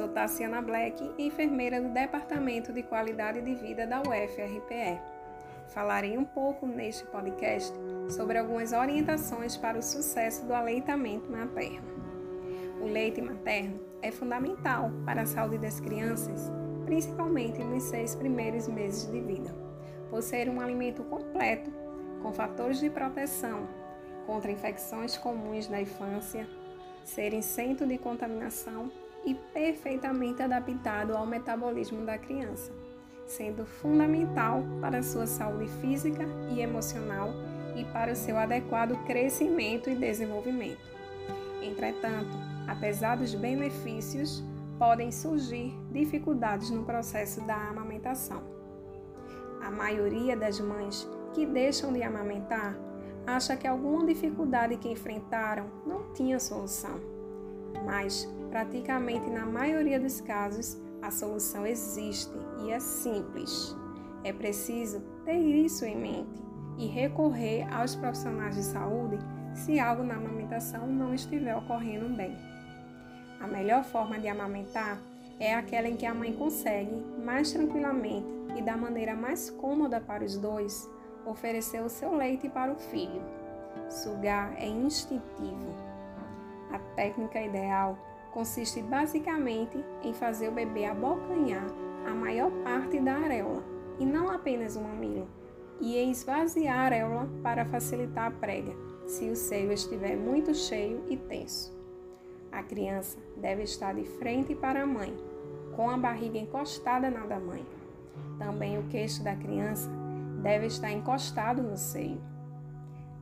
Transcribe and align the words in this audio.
Sou 0.00 0.08
Tassiana 0.08 0.62
Black, 0.62 1.12
enfermeira 1.18 1.78
do 1.78 1.90
Departamento 1.90 2.72
de 2.72 2.82
Qualidade 2.82 3.42
de 3.42 3.54
Vida 3.54 3.86
da 3.86 4.00
UFRPE. 4.00 4.98
Falarei 5.68 6.16
um 6.16 6.24
pouco 6.24 6.66
neste 6.66 7.04
podcast 7.04 7.70
sobre 8.08 8.38
algumas 8.38 8.72
orientações 8.72 9.58
para 9.58 9.78
o 9.78 9.82
sucesso 9.82 10.46
do 10.46 10.54
aleitamento 10.54 11.30
materno. 11.30 11.86
O 12.80 12.86
leite 12.86 13.20
materno 13.20 13.78
é 14.00 14.10
fundamental 14.10 14.90
para 15.04 15.20
a 15.20 15.26
saúde 15.26 15.58
das 15.58 15.80
crianças, 15.80 16.50
principalmente 16.86 17.62
nos 17.62 17.82
seis 17.82 18.14
primeiros 18.14 18.68
meses 18.68 19.04
de 19.04 19.20
vida, 19.20 19.54
por 20.08 20.22
ser 20.22 20.48
um 20.48 20.62
alimento 20.62 21.04
completo, 21.04 21.70
com 22.22 22.32
fatores 22.32 22.80
de 22.80 22.88
proteção 22.88 23.68
contra 24.24 24.50
infecções 24.50 25.18
comuns 25.18 25.68
na 25.68 25.82
infância, 25.82 26.48
ser 27.04 27.34
isento 27.34 27.86
de 27.86 27.98
contaminação 27.98 28.90
e 29.24 29.34
perfeitamente 29.34 30.42
adaptado 30.42 31.16
ao 31.16 31.26
metabolismo 31.26 32.04
da 32.04 32.18
criança, 32.18 32.72
sendo 33.26 33.64
fundamental 33.64 34.62
para 34.80 35.02
sua 35.02 35.26
saúde 35.26 35.68
física 35.80 36.24
e 36.50 36.60
emocional 36.60 37.30
e 37.76 37.84
para 37.84 38.12
o 38.12 38.16
seu 38.16 38.38
adequado 38.38 38.96
crescimento 39.04 39.90
e 39.90 39.94
desenvolvimento. 39.94 40.80
Entretanto, 41.62 42.36
apesar 42.66 43.16
dos 43.16 43.34
benefícios, 43.34 44.42
podem 44.78 45.12
surgir 45.12 45.78
dificuldades 45.92 46.70
no 46.70 46.84
processo 46.84 47.42
da 47.42 47.54
amamentação. 47.68 48.42
A 49.62 49.70
maioria 49.70 50.34
das 50.34 50.58
mães 50.58 51.06
que 51.34 51.44
deixam 51.44 51.92
de 51.92 52.02
amamentar 52.02 52.76
acha 53.26 53.56
que 53.56 53.66
alguma 53.66 54.06
dificuldade 54.06 54.76
que 54.78 54.88
enfrentaram 54.88 55.66
não 55.86 56.12
tinha 56.14 56.40
solução. 56.40 57.19
Mas, 57.84 58.28
praticamente 58.50 59.28
na 59.30 59.46
maioria 59.46 59.98
dos 59.98 60.20
casos, 60.20 60.78
a 61.02 61.10
solução 61.10 61.66
existe 61.66 62.32
e 62.64 62.70
é 62.70 62.80
simples. 62.80 63.76
É 64.22 64.32
preciso 64.32 65.00
ter 65.24 65.38
isso 65.38 65.84
em 65.84 65.96
mente 65.96 66.42
e 66.78 66.86
recorrer 66.86 67.66
aos 67.72 67.94
profissionais 67.94 68.56
de 68.56 68.62
saúde 68.62 69.18
se 69.54 69.78
algo 69.78 70.02
na 70.02 70.14
amamentação 70.14 70.86
não 70.86 71.14
estiver 71.14 71.56
ocorrendo 71.56 72.08
bem. 72.14 72.36
A 73.40 73.46
melhor 73.46 73.84
forma 73.84 74.18
de 74.18 74.28
amamentar 74.28 74.98
é 75.38 75.54
aquela 75.54 75.88
em 75.88 75.96
que 75.96 76.04
a 76.04 76.14
mãe 76.14 76.34
consegue, 76.34 76.94
mais 77.24 77.52
tranquilamente 77.52 78.26
e 78.56 78.62
da 78.62 78.76
maneira 78.76 79.14
mais 79.14 79.48
cômoda 79.48 80.00
para 80.00 80.24
os 80.24 80.36
dois, 80.36 80.88
oferecer 81.24 81.82
o 81.82 81.88
seu 81.88 82.14
leite 82.14 82.48
para 82.48 82.72
o 82.72 82.76
filho. 82.76 83.22
Sugar 83.88 84.54
é 84.58 84.68
instintivo. 84.68 85.89
A 86.72 86.78
técnica 86.94 87.40
ideal 87.40 87.98
consiste 88.32 88.82
basicamente 88.82 89.84
em 90.02 90.12
fazer 90.12 90.48
o 90.48 90.52
bebê 90.52 90.84
abocanhar 90.84 91.66
a 92.06 92.14
maior 92.14 92.50
parte 92.62 93.00
da 93.00 93.14
areola, 93.14 93.62
e 93.98 94.06
não 94.06 94.30
apenas 94.30 94.76
o 94.76 94.80
mamilo, 94.80 95.28
e 95.80 95.96
esvaziar 96.10 96.78
a 96.78 96.82
areola 96.82 97.28
para 97.42 97.64
facilitar 97.64 98.28
a 98.28 98.30
prega, 98.30 98.72
se 99.06 99.28
o 99.28 99.36
seio 99.36 99.72
estiver 99.72 100.16
muito 100.16 100.54
cheio 100.54 101.04
e 101.08 101.16
tenso. 101.16 101.78
A 102.52 102.62
criança 102.62 103.18
deve 103.36 103.62
estar 103.62 103.94
de 103.94 104.04
frente 104.04 104.54
para 104.54 104.82
a 104.82 104.86
mãe, 104.86 105.14
com 105.76 105.90
a 105.90 105.96
barriga 105.96 106.38
encostada 106.38 107.10
na 107.10 107.26
da 107.26 107.38
mãe. 107.38 107.64
Também 108.38 108.78
o 108.78 108.88
queixo 108.88 109.22
da 109.22 109.36
criança 109.36 109.90
deve 110.42 110.66
estar 110.66 110.90
encostado 110.90 111.62
no 111.62 111.76
seio. 111.76 112.20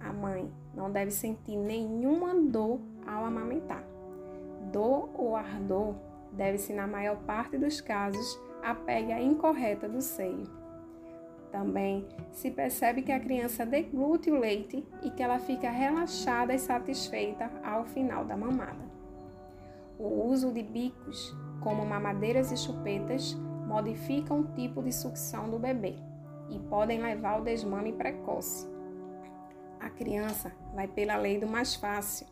A 0.00 0.12
mãe 0.12 0.50
não 0.76 0.90
deve 0.90 1.10
sentir 1.10 1.56
nenhuma 1.56 2.34
dor 2.34 2.78
ao 3.06 3.24
amamentar. 3.24 3.82
Dor 4.70 5.08
ou 5.14 5.34
ardor 5.34 5.94
deve-se, 6.32 6.72
na 6.72 6.86
maior 6.86 7.16
parte 7.24 7.56
dos 7.56 7.80
casos, 7.80 8.38
a 8.62 8.74
pega 8.74 9.20
incorreta 9.20 9.88
do 9.88 10.02
seio. 10.02 10.44
Também 11.50 12.06
se 12.30 12.50
percebe 12.50 13.00
que 13.00 13.12
a 13.12 13.20
criança 13.20 13.64
deglute 13.64 14.30
o 14.30 14.38
leite 14.38 14.86
e 15.02 15.10
que 15.10 15.22
ela 15.22 15.38
fica 15.38 15.70
relaxada 15.70 16.52
e 16.52 16.58
satisfeita 16.58 17.50
ao 17.64 17.84
final 17.84 18.24
da 18.24 18.36
mamada. 18.36 18.84
O 19.98 20.24
uso 20.26 20.52
de 20.52 20.62
bicos, 20.62 21.34
como 21.60 21.86
mamadeiras 21.86 22.52
e 22.52 22.56
chupetas, 22.56 23.34
modificam 23.66 24.40
o 24.40 24.52
tipo 24.54 24.82
de 24.82 24.92
sucção 24.92 25.48
do 25.48 25.58
bebê 25.58 25.94
e 26.50 26.58
podem 26.58 27.00
levar 27.00 27.34
ao 27.34 27.42
desmame 27.42 27.92
precoce. 27.92 28.75
A 29.86 29.88
criança 29.88 30.52
vai 30.74 30.88
pela 30.88 31.16
lei 31.16 31.38
do 31.38 31.46
mais 31.46 31.76
fácil. 31.76 32.26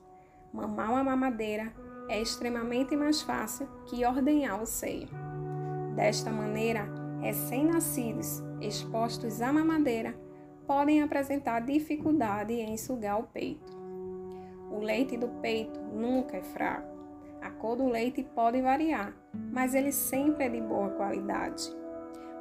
Mamar 0.53 0.91
uma 0.91 1.05
mamadeira 1.05 1.73
é 2.09 2.21
extremamente 2.21 2.97
mais 2.97 3.23
fácil 3.23 3.69
que 3.87 4.05
ordenhar 4.05 4.61
o 4.61 4.67
seio. 4.67 5.09
Desta 5.95 6.33
maneira, 6.33 6.85
recém-nascidos 7.21 8.43
expostos 8.61 9.41
à 9.41 9.53
mamadeira 9.53 10.17
podem 10.67 11.01
apresentar 11.01 11.61
dificuldade 11.61 12.55
em 12.55 12.77
sugar 12.77 13.21
o 13.21 13.29
peito. 13.29 13.73
O 14.73 14.81
leite 14.81 15.17
do 15.17 15.29
peito 15.41 15.79
nunca 15.79 16.37
é 16.37 16.43
fraco. 16.43 16.93
A 17.41 17.51
cor 17.51 17.77
do 17.77 17.87
leite 17.87 18.25
pode 18.35 18.61
variar, 18.61 19.15
mas 19.33 19.77
ele 19.77 19.93
sempre 19.93 20.47
é 20.47 20.49
de 20.49 20.61
boa 20.61 20.91
qualidade. 20.91 21.73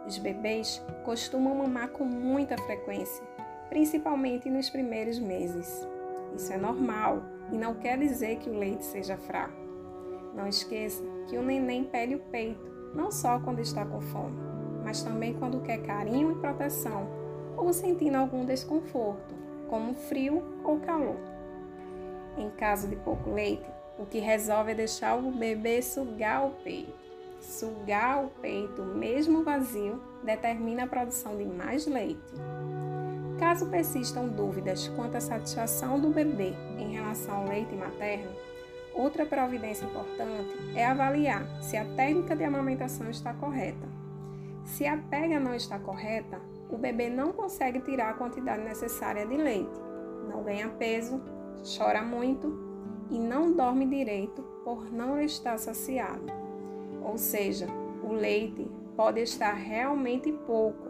Os 0.07 0.17
bebês 0.17 0.83
costumam 1.05 1.53
mamar 1.53 1.89
com 1.89 2.03
muita 2.03 2.57
frequência, 2.57 3.23
principalmente 3.73 4.51
nos 4.51 4.69
primeiros 4.69 5.17
meses. 5.17 5.87
Isso 6.35 6.53
é 6.53 6.57
normal 6.57 7.23
e 7.51 7.57
não 7.57 7.73
quer 7.73 7.97
dizer 7.97 8.37
que 8.37 8.47
o 8.47 8.55
leite 8.55 8.85
seja 8.85 9.17
fraco. 9.17 9.57
Não 10.35 10.47
esqueça 10.47 11.03
que 11.27 11.35
o 11.39 11.41
neném 11.41 11.83
pede 11.83 12.13
o 12.13 12.19
peito, 12.19 12.71
não 12.93 13.11
só 13.11 13.39
quando 13.39 13.61
está 13.61 13.83
com 13.83 13.99
fome, 13.99 14.37
mas 14.83 15.01
também 15.01 15.33
quando 15.33 15.59
quer 15.61 15.81
carinho 15.81 16.31
e 16.31 16.35
proteção 16.35 17.07
ou 17.57 17.73
sentindo 17.73 18.15
algum 18.15 18.45
desconforto, 18.45 19.33
como 19.67 19.95
frio 19.95 20.43
ou 20.63 20.79
calor. 20.79 21.17
Em 22.37 22.51
caso 22.51 22.87
de 22.87 22.95
pouco 22.97 23.31
leite, 23.31 23.65
o 23.97 24.05
que 24.05 24.19
resolve 24.19 24.73
é 24.73 24.75
deixar 24.75 25.15
o 25.15 25.31
bebê 25.31 25.81
sugar 25.81 26.45
o 26.45 26.51
peito. 26.63 26.93
Sugar 27.39 28.23
o 28.23 28.29
peito, 28.39 28.83
mesmo 28.83 29.43
vazio, 29.43 29.99
determina 30.23 30.83
a 30.83 30.87
produção 30.87 31.35
de 31.35 31.45
mais 31.45 31.87
leite. 31.87 32.33
Caso 33.43 33.65
persistam 33.65 34.29
dúvidas 34.29 34.87
quanto 34.95 35.17
à 35.17 35.19
satisfação 35.19 35.99
do 35.99 36.07
bebê 36.07 36.53
em 36.79 36.93
relação 36.93 37.41
ao 37.41 37.45
leite 37.49 37.75
materno, 37.75 38.31
outra 38.93 39.25
providência 39.25 39.83
importante 39.83 40.55
é 40.73 40.85
avaliar 40.85 41.45
se 41.61 41.75
a 41.75 41.83
técnica 41.83 42.37
de 42.37 42.45
amamentação 42.45 43.09
está 43.09 43.33
correta. 43.33 43.85
Se 44.63 44.87
a 44.87 44.97
pega 44.97 45.41
não 45.41 45.53
está 45.53 45.77
correta, 45.77 46.39
o 46.69 46.77
bebê 46.77 47.09
não 47.09 47.33
consegue 47.33 47.81
tirar 47.81 48.11
a 48.11 48.13
quantidade 48.13 48.63
necessária 48.63 49.27
de 49.27 49.35
leite, 49.35 49.77
não 50.31 50.41
ganha 50.41 50.69
peso, 50.69 51.21
chora 51.77 52.01
muito 52.01 52.57
e 53.11 53.19
não 53.19 53.51
dorme 53.51 53.85
direito 53.85 54.41
por 54.63 54.89
não 54.89 55.19
estar 55.19 55.57
saciado. 55.59 56.31
Ou 57.03 57.17
seja, 57.17 57.67
o 58.01 58.13
leite 58.13 58.65
pode 58.95 59.19
estar 59.19 59.51
realmente 59.51 60.31
pouco 60.31 60.82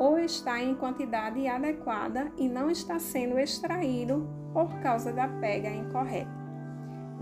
ou 0.00 0.18
está 0.18 0.58
em 0.58 0.74
quantidade 0.74 1.46
adequada 1.46 2.32
e 2.38 2.48
não 2.48 2.70
está 2.70 2.98
sendo 2.98 3.38
extraído 3.38 4.26
por 4.50 4.80
causa 4.80 5.12
da 5.12 5.28
pega 5.28 5.68
incorreta. 5.68 6.30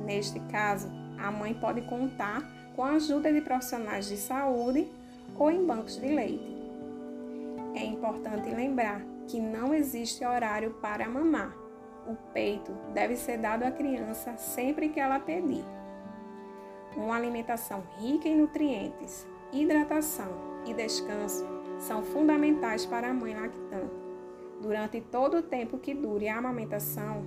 Neste 0.07 0.39
caso, 0.47 0.89
a 1.19 1.29
mãe 1.29 1.53
pode 1.55 1.83
contar 1.83 2.41
com 2.77 2.85
a 2.85 2.93
ajuda 2.93 3.33
de 3.33 3.41
profissionais 3.41 4.07
de 4.07 4.17
saúde 4.17 4.87
ou 5.37 5.51
em 5.51 5.67
bancos 5.67 5.97
de 6.01 6.07
leite. 6.07 6.57
É 7.75 7.85
importante 7.85 8.49
lembrar 8.49 9.03
que 9.27 9.41
não 9.41 9.75
existe 9.75 10.25
horário 10.25 10.71
para 10.81 11.09
mamar. 11.09 11.53
O 12.07 12.15
peito 12.33 12.71
deve 12.95 13.17
ser 13.17 13.39
dado 13.39 13.65
à 13.65 13.73
criança 13.73 14.37
sempre 14.37 14.89
que 14.89 15.01
ela 15.01 15.19
pedir 15.19 15.65
uma 16.97 17.17
alimentação 17.17 17.83
rica 17.99 18.29
em 18.29 18.41
nutrientes, 18.41 19.27
hidratação 19.53 20.31
e 20.65 20.73
descanso 20.73 21.58
são 21.79 22.03
fundamentais 22.03 22.85
para 22.85 23.11
a 23.11 23.15
mãe 23.15 23.35
lactante. 23.35 23.95
Durante 24.61 25.01
todo 25.01 25.39
o 25.39 25.43
tempo 25.43 25.79
que 25.79 25.95
dure 25.95 26.29
a 26.29 26.39
amamentação, 26.39 27.25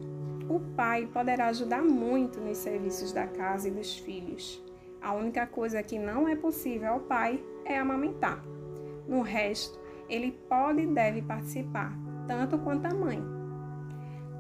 o 0.49 0.59
pai 0.75 1.07
poderá 1.07 1.47
ajudar 1.47 1.81
muito 1.81 2.39
nos 2.41 2.57
serviços 2.57 3.13
da 3.13 3.25
casa 3.25 3.69
e 3.69 3.71
dos 3.71 3.97
filhos. 3.97 4.61
A 5.01 5.13
única 5.13 5.47
coisa 5.47 5.81
que 5.81 5.97
não 5.97 6.27
é 6.27 6.35
possível 6.35 6.93
ao 6.93 6.99
pai 6.99 7.41
é 7.65 7.77
amamentar. 7.77 8.43
No 9.07 9.21
resto, 9.21 9.79
ele 10.09 10.31
pode 10.31 10.81
e 10.81 10.87
deve 10.87 11.21
participar, 11.21 11.93
tanto 12.27 12.57
quanto 12.59 12.85
a 12.85 12.93
mãe. 12.93 13.23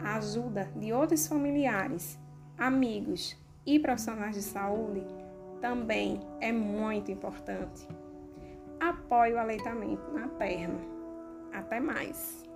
A 0.03 0.17
ajuda 0.17 0.69
de 0.75 0.91
outros 0.91 1.25
familiares, 1.27 2.19
amigos 2.57 3.37
e 3.65 3.79
profissionais 3.79 4.35
de 4.35 4.41
saúde 4.41 5.05
também 5.61 6.19
é 6.41 6.51
muito 6.51 7.11
importante. 7.11 7.87
Apoie 8.81 9.31
o 9.35 9.37
aleitamento 9.37 10.11
materno. 10.11 10.81
Até 11.53 11.79
mais! 11.79 12.50